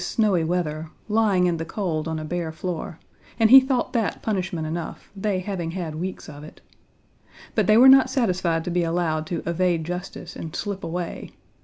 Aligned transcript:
Page 0.03 0.15
22 0.15 0.47
weather) 0.47 0.89
lying 1.07 1.45
in 1.45 1.57
the 1.57 1.63
cold 1.63 2.07
on 2.07 2.17
a 2.17 2.25
bare 2.25 2.51
floor, 2.51 2.97
and 3.39 3.51
he 3.51 3.59
thought 3.59 3.93
that 3.93 4.23
punishment 4.23 4.65
enough; 4.65 5.11
they 5.15 5.41
having 5.41 5.69
had 5.69 5.93
weeks 5.93 6.27
of 6.27 6.43
it. 6.43 6.59
But 7.53 7.67
they 7.67 7.77
were 7.77 7.87
not 7.87 8.09
satisfied 8.09 8.63
to 8.63 8.71
be 8.71 8.81
allowed 8.81 9.27
to 9.27 9.43
evade 9.45 9.83
justice 9.83 10.35
and 10.35 10.55
slip 10.55 10.83
away. 10.83 11.33